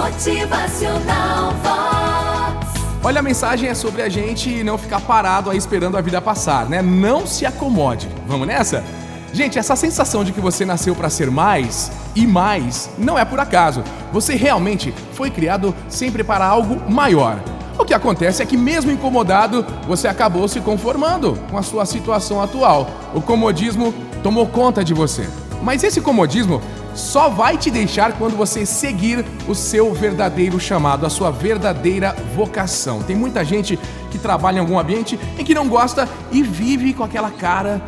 Motivacional 0.00 1.52
Vox. 1.62 2.80
Olha, 3.04 3.20
a 3.20 3.22
mensagem 3.22 3.68
é 3.68 3.74
sobre 3.74 4.00
a 4.00 4.08
gente 4.08 4.64
não 4.64 4.78
ficar 4.78 4.98
parado 5.02 5.50
aí 5.50 5.58
esperando 5.58 5.98
a 5.98 6.00
vida 6.00 6.22
passar, 6.22 6.70
né? 6.70 6.80
Não 6.80 7.26
se 7.26 7.44
acomode. 7.44 8.08
Vamos 8.26 8.46
nessa? 8.46 8.82
Gente, 9.30 9.58
essa 9.58 9.76
sensação 9.76 10.24
de 10.24 10.32
que 10.32 10.40
você 10.40 10.64
nasceu 10.64 10.96
para 10.96 11.10
ser 11.10 11.30
mais 11.30 11.92
e 12.16 12.26
mais 12.26 12.88
não 12.96 13.18
é 13.18 13.26
por 13.26 13.38
acaso. 13.40 13.84
Você 14.10 14.36
realmente 14.36 14.90
foi 15.12 15.30
criado 15.30 15.74
sempre 15.86 16.24
para 16.24 16.46
algo 16.46 16.80
maior. 16.90 17.38
O 17.78 17.84
que 17.84 17.92
acontece 17.92 18.42
é 18.42 18.46
que, 18.46 18.56
mesmo 18.56 18.90
incomodado, 18.90 19.66
você 19.86 20.08
acabou 20.08 20.48
se 20.48 20.60
conformando 20.60 21.38
com 21.50 21.58
a 21.58 21.62
sua 21.62 21.84
situação 21.84 22.42
atual. 22.42 22.88
O 23.14 23.20
comodismo 23.20 23.92
tomou 24.22 24.46
conta 24.46 24.82
de 24.82 24.94
você. 24.94 25.28
Mas 25.62 25.84
esse 25.84 26.00
comodismo 26.00 26.62
só 26.94 27.28
vai 27.28 27.56
te 27.56 27.70
deixar 27.70 28.12
quando 28.12 28.36
você 28.36 28.66
seguir 28.66 29.24
o 29.48 29.54
seu 29.54 29.92
verdadeiro 29.94 30.58
chamado, 30.58 31.06
a 31.06 31.10
sua 31.10 31.30
verdadeira 31.30 32.14
vocação. 32.34 33.02
Tem 33.02 33.16
muita 33.16 33.44
gente 33.44 33.78
que 34.10 34.18
trabalha 34.18 34.56
em 34.56 34.60
algum 34.60 34.78
ambiente 34.78 35.18
em 35.38 35.44
que 35.44 35.54
não 35.54 35.68
gosta 35.68 36.08
e 36.32 36.42
vive 36.42 36.92
com 36.92 37.04
aquela 37.04 37.30
cara 37.30 37.80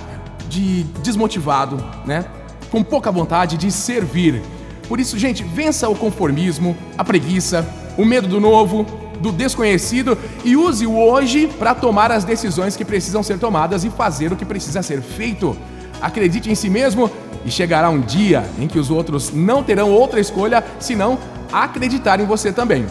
de 0.49 0.85
desmotivado, 1.03 1.83
né? 2.05 2.25
Com 2.71 2.83
pouca 2.83 3.11
vontade 3.11 3.57
de 3.57 3.71
servir. 3.71 4.43
Por 4.89 5.01
isso, 5.01 5.19
gente, 5.19 5.43
vença 5.43 5.89
o 5.89 5.95
conformismo, 5.95 6.77
a 6.97 7.05
preguiça, 7.05 7.67
o 7.97 8.05
medo 8.05 8.29
do 8.29 8.41
novo, 8.41 8.87
do 9.21 9.31
desconhecido 9.31 10.19
e 10.45 10.57
use 10.57 10.87
o 10.87 10.99
hoje 10.99 11.47
para 11.47 11.75
tomar 11.75 12.11
as 12.11 12.25
decisões 12.25 12.77
que 12.77 12.85
precisam 12.85 13.23
ser 13.23 13.39
tomadas 13.39 13.85
e 13.85 13.91
fazer 13.91 14.33
o 14.33 14.37
que 14.37 14.45
precisa 14.45 14.83
ser 14.83 15.01
feito. 15.01 15.57
Acredite 16.01 16.51
em 16.51 16.55
si 16.55 16.69
mesmo 16.69 17.11
e 17.45 17.51
chegará 17.51 17.91
um 17.91 18.01
dia 18.01 18.45
em 18.59 18.67
que 18.67 18.79
os 18.79 18.91
outros 18.91 19.33
não 19.33 19.63
terão 19.63 19.91
outra 19.91 20.21
escolha 20.21 20.65
senão 20.79 21.19
acreditar 21.53 22.21
em 22.21 22.27
você 22.27 22.53
também. 22.53 22.87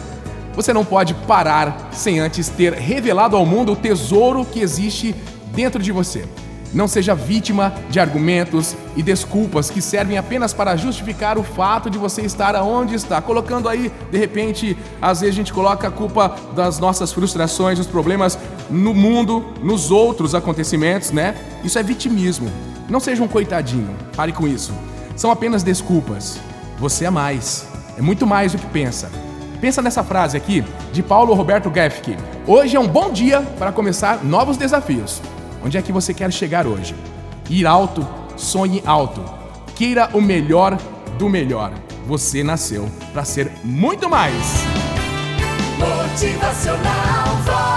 Você 0.54 0.72
não 0.72 0.84
pode 0.84 1.14
parar 1.14 1.88
sem 1.92 2.20
antes 2.20 2.48
ter 2.48 2.74
revelado 2.74 3.36
ao 3.36 3.46
mundo 3.46 3.72
o 3.72 3.76
tesouro 3.76 4.44
que 4.44 4.60
existe 4.60 5.14
dentro 5.54 5.82
de 5.82 5.90
você. 5.90 6.24
Não 6.74 6.88
seja 6.88 7.14
vítima 7.14 7.72
de 7.90 8.00
argumentos 8.00 8.74
e 8.96 9.02
desculpas 9.02 9.70
que 9.70 9.82
servem 9.82 10.16
apenas 10.16 10.54
para 10.54 10.74
justificar 10.74 11.36
o 11.36 11.42
fato 11.42 11.90
de 11.90 11.98
você 11.98 12.22
estar 12.22 12.56
aonde 12.56 12.94
está. 12.94 13.20
Colocando 13.20 13.68
aí, 13.68 13.92
de 14.10 14.16
repente, 14.16 14.76
às 15.00 15.20
vezes 15.20 15.34
a 15.34 15.36
gente 15.36 15.52
coloca 15.52 15.88
a 15.88 15.90
culpa 15.90 16.34
das 16.54 16.78
nossas 16.78 17.12
frustrações, 17.12 17.76
dos 17.76 17.86
problemas 17.86 18.38
no 18.70 18.94
mundo, 18.94 19.44
nos 19.62 19.90
outros 19.90 20.34
acontecimentos, 20.34 21.10
né? 21.10 21.34
Isso 21.62 21.78
é 21.78 21.82
vitimismo. 21.82 22.50
Não 22.92 23.00
seja 23.00 23.22
um 23.22 23.28
coitadinho, 23.28 23.96
pare 24.14 24.32
com 24.32 24.46
isso. 24.46 24.70
São 25.16 25.30
apenas 25.30 25.62
desculpas. 25.62 26.38
Você 26.76 27.06
é 27.06 27.10
mais, 27.10 27.66
é 27.96 28.02
muito 28.02 28.26
mais 28.26 28.52
do 28.52 28.58
que 28.58 28.66
pensa. 28.66 29.10
Pensa 29.62 29.80
nessa 29.80 30.04
frase 30.04 30.36
aqui 30.36 30.62
de 30.92 31.02
Paulo 31.02 31.32
Roberto 31.32 31.72
Gefke. 31.72 32.18
Hoje 32.46 32.76
é 32.76 32.80
um 32.80 32.86
bom 32.86 33.10
dia 33.10 33.40
para 33.58 33.72
começar 33.72 34.22
novos 34.22 34.58
desafios. 34.58 35.22
Onde 35.64 35.78
é 35.78 35.82
que 35.82 35.90
você 35.90 36.12
quer 36.12 36.30
chegar 36.30 36.66
hoje? 36.66 36.94
Ir 37.48 37.66
alto, 37.66 38.06
sonhe 38.36 38.82
alto. 38.84 39.24
Queira 39.74 40.10
o 40.12 40.20
melhor 40.20 40.76
do 41.16 41.30
melhor. 41.30 41.72
Você 42.06 42.44
nasceu 42.44 42.90
para 43.10 43.24
ser 43.24 43.50
muito 43.64 44.06
mais. 44.10 44.66
Motivacional 45.78 47.71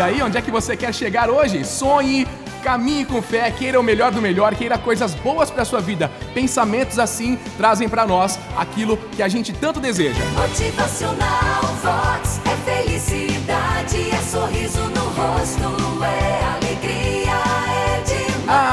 E 0.00 0.02
aí, 0.02 0.22
onde 0.22 0.38
é 0.38 0.40
que 0.40 0.50
você 0.50 0.74
quer 0.74 0.94
chegar 0.94 1.28
hoje? 1.28 1.62
Sonhe, 1.62 2.26
caminhe 2.62 3.04
com 3.04 3.20
fé, 3.20 3.50
queira 3.50 3.78
o 3.78 3.82
melhor 3.82 4.10
do 4.10 4.22
melhor, 4.22 4.54
queira 4.54 4.78
coisas 4.78 5.14
boas 5.14 5.50
para 5.50 5.62
sua 5.62 5.78
vida. 5.78 6.10
Pensamentos 6.32 6.98
assim 6.98 7.38
trazem 7.58 7.86
para 7.86 8.06
nós 8.06 8.38
aquilo 8.56 8.96
que 8.96 9.22
a 9.22 9.28
gente 9.28 9.52
tanto 9.52 9.78
deseja. 9.78 10.24
Motivacional 10.38 11.69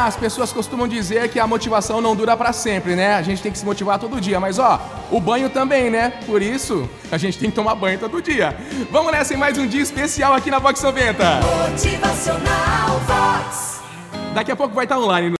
as 0.07 0.15
pessoas 0.15 0.53
costumam 0.53 0.87
dizer 0.87 1.27
que 1.27 1.37
a 1.37 1.45
motivação 1.45 1.99
não 1.99 2.15
dura 2.15 2.37
para 2.37 2.53
sempre, 2.53 2.95
né? 2.95 3.15
A 3.15 3.21
gente 3.21 3.41
tem 3.41 3.51
que 3.51 3.57
se 3.57 3.65
motivar 3.65 3.99
todo 3.99 4.21
dia, 4.21 4.39
mas 4.39 4.57
ó, 4.57 4.79
o 5.11 5.19
banho 5.19 5.49
também, 5.49 5.89
né? 5.89 6.13
Por 6.25 6.41
isso, 6.41 6.89
a 7.11 7.17
gente 7.17 7.37
tem 7.37 7.49
que 7.49 7.55
tomar 7.55 7.75
banho 7.75 7.99
todo 7.99 8.21
dia. 8.21 8.55
Vamos 8.89 9.11
nessa 9.11 9.33
em 9.33 9.37
mais 9.37 9.57
um 9.57 9.67
dia 9.67 9.81
especial 9.81 10.33
aqui 10.33 10.49
na 10.49 10.59
Vox 10.59 10.81
90. 10.81 11.41
Motivacional 11.71 13.01
Vox. 13.05 13.81
Daqui 14.33 14.49
a 14.49 14.55
pouco 14.55 14.73
vai 14.73 14.85
estar 14.85 14.97
online 14.97 15.29
no 15.29 15.35